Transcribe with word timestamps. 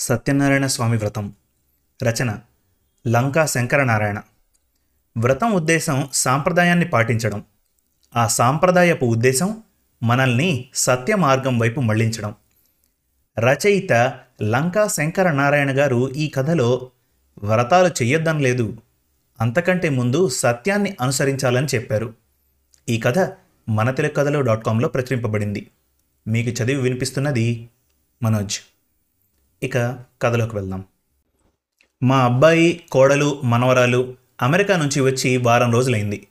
సత్యనారాయణ 0.00 0.66
స్వామి 0.66 0.96
వ్రతం. 0.96 1.32
రచన 2.02 2.38
లంకా 3.08 3.46
శంకరనారాయణ. 3.46 4.20
వ్రతం 5.18 5.52
ఉద్దేశం 5.52 6.08
సాంప్రదాయాన్ని 6.12 6.84
పాటించడం. 6.84 7.44
ఆ 8.16 8.26
సాంప్రదాయపు 8.26 9.04
ఉద్దేశం 9.04 9.62
మనల్ని 10.02 10.70
సత్య 10.74 11.16
మార్గం 11.16 11.58
వైపు 11.58 11.80
మళ్ళించడం. 11.80 12.34
రచయిత 13.38 13.92
లంకా 14.42 14.86
శంకరనారాయణ 14.86 15.78
గారు 15.78 16.10
ఈ 16.10 16.28
కథలో 16.28 16.90
వ్రతాలు 17.42 17.88
చెయ్యొద్దని 17.88 18.42
లేదు. 18.42 18.76
అంతకంటే 19.40 19.88
ముందు 19.88 20.28
సత్యాన్ని 20.28 20.96
అనుసరించాలని 21.00 21.66
చెప్పారు. 21.74 22.14
ఈ 22.88 23.00
కథ 23.00 23.32
మన 23.68 23.90
తెలుగు 23.90 24.12
కథలో 24.12 24.40
డాట్ 24.40 24.64
కాంలో 24.64 24.88
ప్రచురింపబడింది. 24.88 25.70
మీకు 26.28 26.62
చదివి 26.62 26.82
వినిపిస్తున్నది 26.82 27.68
మనోజ్. 28.22 28.60
ఇక 29.62 29.98
కథలోకి 30.22 30.56
వెళ్దాం. 30.56 30.84
మా 32.02 32.24
అబ్బాయి 32.24 32.84
కోడలు 32.92 33.40
మనవరాలు 33.44 34.14
అమెరికా 34.42 34.76
నుంచి 34.76 35.00
వచ్చి 35.00 35.36
వారం 35.36 35.72
రోజులైంది. 35.72 36.26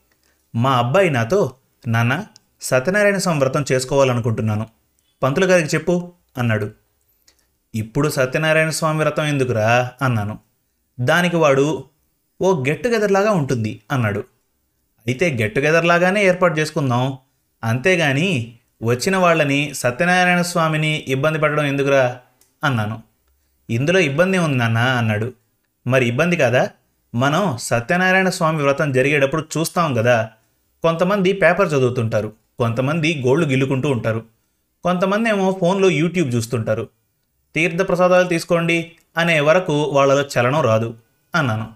మా 0.56 0.78
అబ్బాయి 0.78 1.10
నాతో 1.10 1.56
నాన్న 1.88 2.26
సత్యనారాయణ 2.62 3.18
స్వామి 3.18 3.40
వ్రతం 3.40 3.66
చేసుకోవాలనుకుంటున్నాను. 3.72 4.68
పంతులు 5.24 5.46
గారికి 5.46 5.76
చెప్పు 5.76 6.12
అన్నాడు. 6.38 6.72
ఇప్పుడు 7.76 8.10
సత్యనారాయణ 8.10 8.70
స్వామి 8.70 9.00
వ్రతం 9.00 9.24
ఎందుకురా? 9.24 9.92
అన్నాను. 10.02 10.40
దానికి 11.00 11.36
వాడు 11.36 11.84
ఓ 12.42 12.64
గెట్ 12.64 12.84
టుగెదర్ 12.84 13.12
లాగా 13.12 13.32
ఉంటుంది 13.32 13.82
అన్నాడు. 13.92 14.20
అయితే 15.08 15.38
గెట్ 15.42 15.56
టుగెదర్ 15.56 15.86
లాగానే 15.86 16.26
ఏర్పాటు 16.26 16.60
చేసుకుందాం. 16.60 17.18
అంతేగాని 17.64 18.58
వచ్చిన 18.84 19.18
వాళ్ళని 19.18 19.74
సత్యనారాయణ 19.74 20.42
స్వామిని 20.42 21.06
ఇబ్బంది 21.08 21.40
పడడం 21.40 21.66
ఎందుకురా? 21.66 22.20
అన్నాను. 22.64 23.09
ఇందులో 23.70 24.00
ఇబ్బంది 24.00 24.38
ఉంది 24.38 24.58
నాన్న? 24.58 24.78
అన్నాడు. 24.78 25.34
మరి 25.88 26.08
ఇబ్బంది 26.08 26.36
కాదా? 26.36 26.70
మనం 27.16 27.58
సత్యనారాయణ 27.58 28.30
స్వామి 28.30 28.64
వ్రతం 28.64 28.92
జరిగేటప్పుడు 28.92 29.48
చూస్తాం 29.58 29.94
కదా. 29.94 30.30
కొంతమంది 30.82 31.34
పేపర్ 31.34 31.68
చదువుతుంటారు. 31.68 32.34
కొంతమంది 32.60 33.24
గోళ్ళు 33.26 33.48
గిల్లుకుంటూ 33.48 33.90
ఉంటారు. 33.90 34.24
కొంతమంది 34.84 35.30
ఏమో 35.30 35.58
ఫోన్లో 35.62 35.90
యూట్యూబ్ 35.90 36.36
చూస్తుంటారు. 36.36 36.90
తీర్థ 37.56 37.88
ప్రసాదాలు 37.88 38.28
తీసుకోండి 38.28 38.92
అనే 39.18 39.40
వరకు 39.40 39.84
వాళ్ళలో 39.84 40.22
చలనం 40.22 40.62
రాదు 40.62 40.96
అన్నాను. 41.36 41.70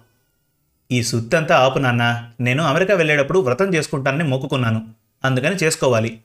ఈ 0.91 1.03
సుత్తంతా 1.03 1.57
ఆపు 1.57 1.79
నాన్న. 1.79 2.29
నేను 2.39 2.63
అమెరికా 2.63 2.93
వెళ్ళేటప్పుడు 2.93 3.39
వ్రతం 3.39 3.73
చేసుకుంటానని 3.73 4.23
మొక్కుకున్నాను. 4.23 4.87
అందుకని 5.25 5.55
చేసుకోవాలి. 5.55 6.19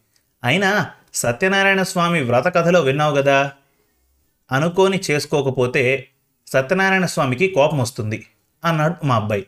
అయినా 0.44 0.86
సత్యనారాయణ 1.14 1.82
స్వామి 1.82 2.20
వ్రత 2.20 2.54
కథలో 2.54 2.80
విన్నావు 2.80 3.14
కదా? 3.14 3.52
అనుకోని 4.52 5.00
చేసుకోకపోతే 5.10 6.08
సత్యనారాయణ 6.46 7.06
స్వామికి 7.06 7.48
కోపం 7.48 7.78
వస్తుంది 7.78 8.26
అన్నాడు 8.64 9.06
మా 9.06 9.16
అబ్బాయి. 9.16 9.46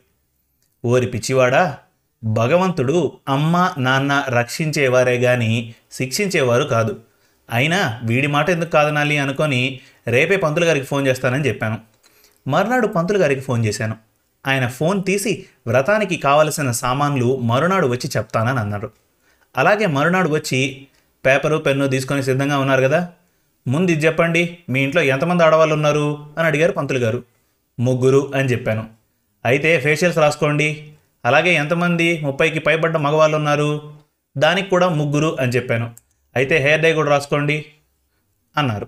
ఓరి 0.85 1.07
పిచ్చివాడా 1.07 1.77
భగవంతుడు 2.23 3.11
అమ్మ 3.29 3.73
నాన్న 3.77 4.25
రక్షించేవారే 4.29 5.17
గాని 5.17 5.73
శిక్షించేవారు 5.91 6.63
కాదు. 6.63 6.99
అయినా 7.51 7.99
వీడి 8.03 8.27
మాట 8.27 8.49
ఎందుకు 8.49 8.69
కాదనాలి 8.69 9.17
అనుకొని 9.17 9.79
రేపే 10.07 10.37
పంతులు 10.37 10.65
గారికి 10.65 10.85
ఫోన్ 10.85 11.07
చేస్తానని 11.07 11.47
చెప్పాను. 11.47 11.79
మరునాడు 12.47 12.87
పంతులు 12.87 13.17
గారికి 13.17 13.41
ఫోన్ 13.41 13.65
చేశాను. 13.65 13.95
ఆయన 14.47 14.67
ఫోన్ 14.67 15.03
తీసి 15.03 15.45
వ్రతానికి 15.67 16.17
కావలసిన 16.17 16.71
సామాన్లు 16.71 17.37
మరునాడు 17.37 17.87
వచ్చి 17.87 18.09
చెప్తానని 18.17 18.59
అన్నారు 18.59 18.91
అలాగే 19.57 19.85
మరునాడు 19.85 20.29
వచ్చి 20.29 20.87
పేపరు 21.25 21.57
పెన్ను 21.57 21.87
తీసుకొని 21.87 22.23
సిద్ధంగా 22.23 22.59
ఉన్నారు 22.59 22.81
కదా. 22.81 23.09
ముందు 23.67 23.91
ఇది 23.91 24.05
చెప్పండి 24.05 24.57
మీ 24.69 24.81
ఇంట్లో 24.81 25.01
ఎంతమంది 25.01 25.43
ఆడవాళ్ళు 25.43 25.75
ఉన్నారు? 25.75 26.25
అని 26.37 26.47
అడిగారు 26.47 26.71
పంతులు 26.71 26.97
గారు. 26.97 27.23
ముగ్గురు 27.79 28.31
అని 28.35 28.49
చెప్పాను. 28.49 28.87
అయితే 29.45 29.79
ఫేషియల్స్ 29.79 30.17
రాసుకోండి. 30.17 30.93
అలాగే 31.25 31.53
ఎంతమంది 31.53 32.21
ముప్పైకి 32.21 32.59
పైబడ్డ 32.59 32.97
మగవాళ్ళు 32.97 33.37
ఉన్నారు? 33.37 33.93
దానికి 34.37 34.69
కూడా 34.69 34.89
ముగ్గురు 34.89 35.37
అని 35.39 35.51
చెప్పాను. 35.51 35.91
అయితే 36.35 36.57
హెయిర్ 36.57 36.81
డై 36.81 36.93
కూడా 36.93 37.09
రాసుకోండి 37.09 37.65
అన్నారు. 38.57 38.87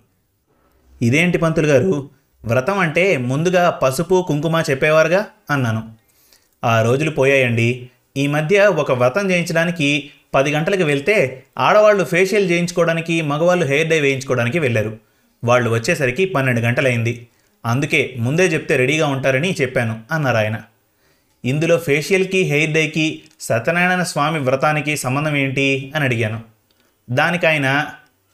ఇదేంటి 1.02 1.38
పంతులు 1.38 1.68
గారు? 1.68 2.10
వ్రతం 2.46 2.80
అంటే 2.80 3.18
ముందుగా 3.18 3.70
పసుపు 3.70 4.26
కుంకుమ 4.28 4.64
చెప్పేవారుగా? 4.70 5.26
అన్నాను. 5.50 5.92
ఆ 6.64 6.82
రోజులు 6.82 7.12
పోయాయండి. 7.12 7.90
ఈ 8.18 8.28
మధ్య 8.28 8.66
ఒక 8.66 8.92
వ్రతం 8.92 9.32
చేయించడానికి 9.32 10.12
పది 10.34 10.52
గంటలకు 10.52 10.84
వెళ్తే 10.84 11.44
ఆడవాళ్ళు 11.58 12.04
ఫేషియల్ 12.04 12.52
చేయించుకోవడానికి 12.52 13.22
మగవాళ్ళు 13.22 13.66
హెయిర్ 13.66 13.90
డై 13.90 14.00
వేయించుకోవడానికి 14.00 14.60
వెళ్ళారు. 14.60 14.98
వాళ్ళు 15.44 15.70
వచ్చేసరికి 15.70 16.26
పన్నెండు 16.26 16.62
గంటలైంది. 16.62 17.28
అందుకే 17.66 18.16
ముందే 18.18 18.46
చెప్తే 18.46 18.76
రెడీగా 18.76 19.08
ఉంటారని 19.08 19.56
చెప్పాను 19.62 20.00
అన్నారు 20.12 20.38
ఆయన. 20.38 20.62
ఇందులో 21.46 21.78
ఫేషియల్కి 21.78 22.42
హెయిర్ 22.42 22.72
డైకి 22.72 23.22
సత్యనారాయణ 23.40 24.04
స్వామి 24.04 24.40
వ్రతానికి 24.40 24.98
సంబంధం 24.98 25.36
ఏంటి 25.36 25.92
అని 25.96 26.06
అడిగాను. 26.06 26.42
దానికి 27.10 27.48
ఆయన 27.48 27.86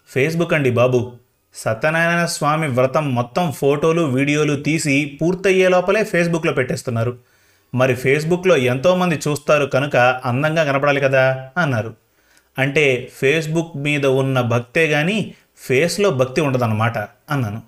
ఫేస్బుక్ 0.09 0.54
అండి 0.54 0.70
బాబు. 0.70 1.12
సత్యనారాయణ 1.56 2.26
స్వామి 2.26 2.68
వ్రతం 2.68 3.16
మొత్తం 3.16 3.52
ఫోటోలు 3.52 4.02
వీడియోలు 4.02 4.56
తీసి 4.56 5.20
పూర్తయ్యే 5.22 5.70
లోపలే 5.70 6.04
ఫేస్బుక్లో 6.04 6.54
పెట్టేస్తున్నారు. 6.54 7.18
మరి 7.75 7.96
ఫేస్బుక్లో 7.96 8.57
ఎంతోమంది 8.57 9.16
చూస్తారు 9.16 9.66
కనుక 9.66 9.96
అందంగా 10.25 10.63
కనపడాలి 10.63 11.02
కదా 11.02 11.50
అన్నారు. 11.57 11.96
అంటే 12.57 13.12
ఫేస్బుక్ 13.13 13.78
మీద 13.78 14.06
ఉన్న 14.06 14.41
భక్తే 14.41 14.88
కానీ 14.88 15.35
ఫేస్లో 15.57 16.09
భక్తి 16.09 16.41
ఉండదన్నమాట 16.41 16.97
అన్నాను. 17.29 17.62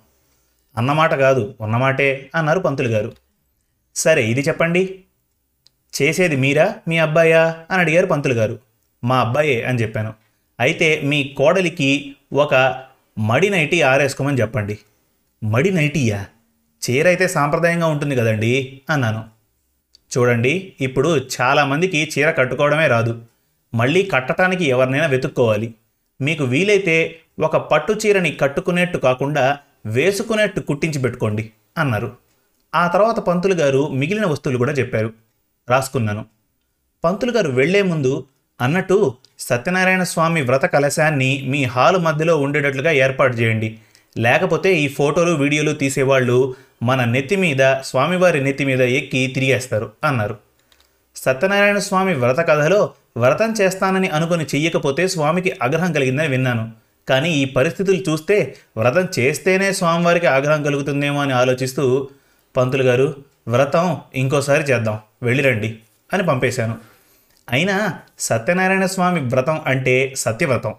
అన్నమాట 0.76 1.14
కాదు 1.14 1.54
ఉన్నమాటే 1.60 2.30
అన్నారు 2.34 2.60
పంతులు 2.60 2.88
గారు. 2.88 3.12
సరే 3.96 4.26
ఇది 4.26 4.40
చెప్పండి. 4.40 5.04
చేసేది 6.02 6.36
మీరా 6.36 6.74
మీ 6.88 6.98
అబ్బాయా 6.98 7.56
అని 7.70 7.80
అడిగారు 7.80 8.06
పంతులు 8.06 8.34
గారు. 8.34 8.58
మా 9.04 9.20
అబ్బాయే 9.20 9.62
అని 9.62 9.82
చెప్పాను. 9.82 10.14
అయితే 10.60 11.00
మీ 11.04 11.24
కోడలికి 11.24 12.16
ఒక 12.32 12.82
మడి 13.18 13.50
నైటీ 13.50 13.82
ఆరేసుకోమని 13.82 14.40
చెప్పండి. 14.40 14.78
మడి 15.44 15.70
నైటీయా? 15.70 16.26
చీర 16.90 17.06
అయితే 17.06 17.28
సాంప్రదాయంగా 17.28 17.86
ఉంటుంది 17.86 18.16
కదండి 18.16 18.80
అన్నాను. 18.90 19.41
చూడండి 20.18 20.72
ఇప్పుడు 20.80 21.20
చాలామందికి 21.40 22.10
చీర 22.18 22.30
కట్టుకోవడమే 22.30 22.86
రాదు. 22.86 23.22
మళ్ళీ 23.74 24.02
కట్టడానికి 24.02 24.64
ఎవరినైనా 24.64 25.06
వెతుక్కోవాలి. 25.06 25.74
మీకు 26.20 26.44
వీలైతే 26.44 27.18
ఒక 27.40 27.56
పట్టు 27.56 27.92
చీరని 27.92 28.30
కట్టుకునేట్టు 28.32 28.98
కాకుండా 28.98 29.58
వేసుకునేట్టు 29.86 30.60
కుట్టించి 30.60 30.98
పెట్టుకోండి 30.98 31.50
అన్నారు. 31.78 32.16
ఆ 32.74 32.86
తర్వాత 32.86 33.18
పంతులు 33.18 33.54
గారు 33.54 33.88
మిగిలిన 33.88 34.26
వస్తువులు 34.26 34.58
కూడా 34.58 34.72
చెప్పారు. 34.72 35.12
రాసుకున్నాను. 35.70 36.24
పంతులు 37.04 37.32
గారు 37.32 37.50
వెళ్ళే 37.50 37.82
ముందు 37.82 38.26
అన్నట్టు 38.60 39.14
సత్యనారాయణ 39.38 40.02
స్వామి 40.02 40.42
వ్రత 40.42 40.64
కలశాన్ని 40.64 41.44
మీ 41.46 41.64
హాలు 41.64 41.98
మధ్యలో 41.98 42.40
ఉండేటట్లుగా 42.40 42.90
ఏర్పాటు 42.90 43.36
చేయండి. 43.36 43.78
లేకపోతే 44.18 44.74
ఈ 44.74 44.88
ఫోటోలు 44.88 45.30
వీడియోలు 45.30 45.72
తీసేవాళ్ళు 45.72 46.54
మన 46.82 47.04
నెత్తి 47.04 47.36
మీద 47.36 47.74
స్వామివారి 47.80 48.44
నెత్తి 48.44 48.64
మీద 48.64 48.80
ఎక్కి 48.80 49.26
తిరిగేస్తారు 49.26 49.92
అన్నారు. 50.04 50.38
సత్యనారాయణ 51.16 51.78
స్వామి 51.78 52.14
వ్రత 52.14 52.38
కథలో 52.38 52.94
వ్రతం 53.16 53.54
చేస్తానని 53.60 54.08
అనుకుని 54.08 54.44
చెయ్యకపోతే 54.44 55.08
స్వామికి 55.08 55.52
ఆగ్రహం 55.62 55.92
కలిగిందని 55.92 56.28
విన్నాను. 56.28 56.72
కానీ 57.08 57.32
ఈ 57.32 57.44
పరిస్థితులు 57.44 58.10
చూస్తే 58.10 58.56
వ్రతం 58.76 59.08
చేస్తేనే 59.18 59.72
స్వామివారికి 59.72 60.26
ఆగ్రహం 60.26 60.62
కలుగుతుందేమో 60.62 61.20
అని 61.20 61.32
ఆలోచిస్తూ 61.32 62.08
పంతులు 62.56 62.82
గారు 62.82 63.16
వ్రతం 63.48 64.00
ఇంకోసారి 64.14 64.62
చేద్దాం 64.62 64.98
వెళ్ళిరండి 65.22 65.78
అని 66.12 66.22
పంపేశాను. 66.22 66.78
అయినా 67.50 67.98
సత్యనారాయణ 68.18 68.86
స్వామి 68.86 69.20
వ్రతం 69.20 69.60
అంటే 69.66 70.14
సత్యవ్రతం. 70.16 70.74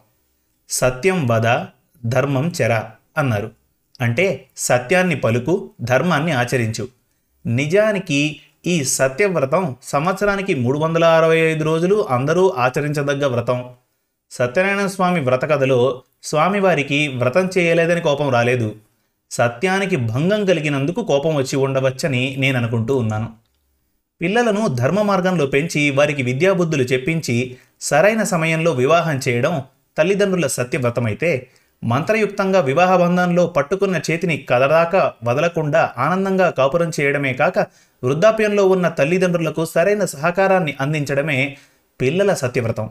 సత్యం 0.69 1.27
వద 1.27 1.65
ధర్మం 2.05 2.53
చెర. 2.61 2.81
అన్నారు. 3.17 3.51
అంటే 4.01 4.45
సత్యాన్ని 4.57 5.15
పలుకు 5.15 5.69
ధర్మాన్ని 5.81 6.31
ఆచరించు. 6.31 6.87
నిజానికి 7.45 8.39
ఈ 8.67 8.83
సత్యవ్రతం 8.83 9.75
సంవత్సరానికి 9.83 10.55
మూడు 10.55 10.79
వందల 10.79 11.05
అరవై 11.05 11.37
ఐదు 11.37 11.63
రోజులు 11.63 12.07
అందరూ 12.09 12.49
ఆచరించదగ్గ 12.57 13.25
వ్రతం. 13.25 13.69
సత్యనారాయణ 14.31 14.87
స్వామి 14.87 15.19
వ్రత 15.19 15.51
కథలో 15.51 16.03
స్వామివారికి 16.23 17.07
వ్రతం 17.07 17.49
చేయలేదని 17.57 18.01
కోపం 18.01 18.29
రాలేదు. 18.29 18.75
సత్యానికి 19.31 19.95
భంగం 19.95 20.45
కలిగినందుకు 20.45 21.03
కోపం 21.03 21.35
వచ్చి 21.35 21.55
ఉండవచ్చని 21.55 22.35
నేను 22.37 22.57
అనుకుంటూ 22.57 22.97
ఉన్నాను. 22.97 23.29
పిల్లలను 24.21 24.67
ధర్మ 24.67 25.01
మార్గంలో 25.01 25.45
పెంచి 25.45 25.89
వారికి 25.89 26.23
విద్యాబుద్ధులు 26.23 26.83
చెప్పించి 26.83 27.57
సరైన 27.81 28.23
సమయంలో 28.23 28.71
వివాహం 28.71 29.19
చేయడం 29.27 29.63
తల్లిదండ్రుల 29.97 30.47
సత్యవ్రతమైతే 30.47 31.47
మంత్రయుక్తంగా 31.83 32.59
వివాహ 32.59 32.95
బంధంలో 32.95 33.47
పట్టుకున్న 33.47 34.01
చేతిని 34.11 34.37
కదదాకా 34.49 35.13
వదలకుండా 35.23 35.93
ఆనందంగా 35.97 36.49
కాపురం 36.49 36.91
చేయడమే 36.99 37.33
కాక 37.33 37.59
వృద్ధాప్యంలో 38.03 38.63
ఉన్న 38.65 38.89
తల్లిదండ్రులకు 38.89 39.65
సరైన 39.65 40.05
సహకారాన్ని 40.05 40.75
అందించడమే 40.79 41.57
పిల్లల 42.01 42.33
సత్యవ్రతం. 42.33 42.89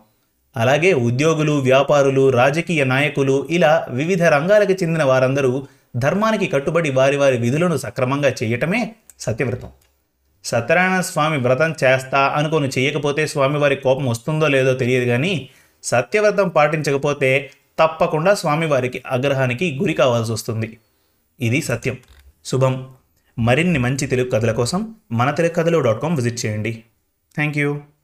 అలాగే 0.56 0.92
ఉద్యోగులు 0.92 1.52
వ్యాపారులు 1.52 2.30
రాజకీయ 2.30 2.84
నాయకులు 2.84 3.46
ఇలా 3.50 3.86
వివిధ 3.90 4.22
రంగాలకు 4.22 4.72
చెందిన 4.72 5.02
వారందరూ 5.02 5.66
ధర్మానికి 5.96 6.46
కట్టుబడి 6.46 6.90
వారి 6.90 7.16
వారి 7.16 7.36
విధులను 7.36 7.76
సక్రమంగా 7.76 8.30
చేయటమే 8.42 8.94
సత్యవ్రతం. 9.20 9.70
సత్యనారాయణ 10.44 11.00
స్వామి 11.00 11.38
వ్రతం 11.38 11.74
చేస్తా 11.84 12.20
అనుకొని 12.28 12.68
చేయకపోతే 12.78 13.26
స్వామివారి 13.26 13.76
కోపం 13.76 14.06
వస్తుందో 14.06 14.46
లేదో 14.48 14.74
తెలియదు 14.74 15.04
కానీ 15.10 15.48
సత్యవ్రతం 15.84 16.48
పాటించకపోతే 16.48 17.50
తప్పకుండా 17.86 18.34
స్వామివారికి 18.34 19.02
ఆగ్రహానికి 19.06 19.78
గురి 19.80 19.92
కావాల్సి 19.92 20.32
వస్తుంది. 20.32 20.78
ఇది 21.40 21.62
సత్యం. 21.62 21.98
శుభం. 22.44 22.88
మరిన్ని 23.38 23.78
మంచి 23.78 24.06
తెలుగు 24.06 24.30
కథల 24.30 24.52
కోసం 24.52 24.94
మన 25.12 25.30
తెలుగు 25.30 25.52
కథలు 25.52 25.78
డాట్ 25.78 26.02
కామ్ 26.02 26.16
విజిట్ 26.16 26.46
చేయండి. 26.46 26.84
Thank 27.34 27.58
you. 27.58 27.80